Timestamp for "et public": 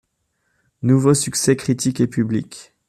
1.99-2.73